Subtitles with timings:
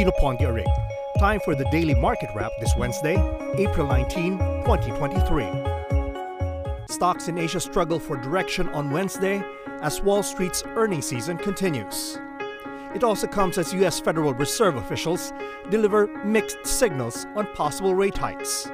[0.00, 0.64] Dino Pontiarig.
[1.18, 3.16] Time for the daily market wrap this Wednesday,
[3.58, 5.46] April 19, 2023.
[6.88, 9.44] Stocks in Asia struggle for direction on Wednesday
[9.82, 12.18] as Wall Street's earnings season continues.
[12.94, 14.00] It also comes as U.S.
[14.00, 15.34] Federal Reserve officials
[15.68, 18.70] deliver mixed signals on possible rate hikes.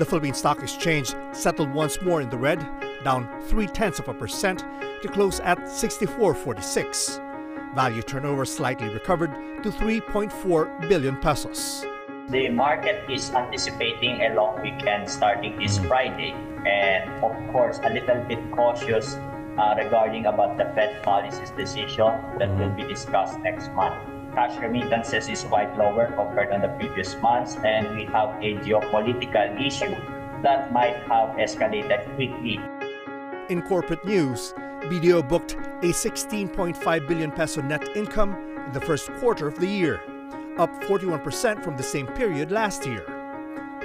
[0.00, 2.58] The Philippine Stock Exchange settled once more in the red,
[3.04, 4.64] down three tenths of a percent
[5.02, 7.31] to close at 64.46.
[7.74, 11.86] Value turnover slightly recovered to 3.4 billion pesos.
[12.28, 16.36] The market is anticipating a long weekend starting this Friday,
[16.68, 19.16] and of course, a little bit cautious
[19.56, 23.96] uh, regarding about the Fed policies decision that will be discussed next month.
[24.34, 29.48] Cash remittances is quite lower compared on the previous months, and we have a geopolitical
[29.56, 29.96] issue
[30.42, 32.60] that might have escalated quickly.
[33.48, 34.54] In corporate news,
[34.90, 38.34] BDO booked a 16.5 billion peso net income
[38.66, 40.00] in the first quarter of the year,
[40.58, 43.04] up 41% from the same period last year.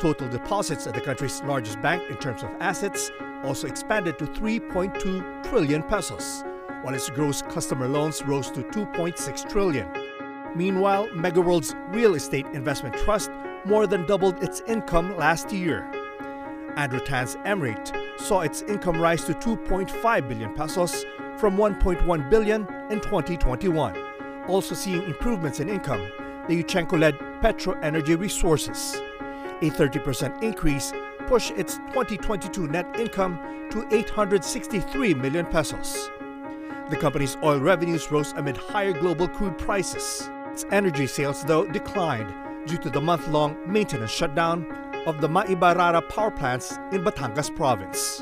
[0.00, 3.10] Total deposits at the country's largest bank in terms of assets
[3.42, 6.44] also expanded to 3.2 trillion pesos,
[6.82, 9.88] while its gross customer loans rose to 2.6 trillion.
[10.56, 13.30] Meanwhile, Megaworld's real estate investment trust
[13.64, 15.90] more than doubled its income last year.
[16.76, 21.04] Andrew Tan's MREIT saw its income rise to 2.5 billion pesos
[21.38, 23.96] from 1.1 billion in 2021.
[24.48, 26.00] Also seeing improvements in income,
[26.48, 28.94] the Yuchengco-led PetroEnergy Resources.
[29.62, 30.92] A 30% increase
[31.26, 33.38] pushed its 2022 net income
[33.70, 36.10] to 863 million pesos.
[36.90, 40.28] The company's oil revenues rose amid higher global crude prices.
[40.52, 42.32] Its energy sales, though, declined
[42.66, 44.66] due to the month-long maintenance shutdown
[45.06, 48.20] of the Maibarara power plants in Batangas province.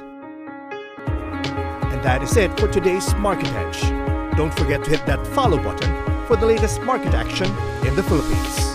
[1.93, 3.83] And that is it for today's Market Edge.
[4.37, 7.47] Don't forget to hit that follow button for the latest market action
[7.87, 8.72] in the Philippines.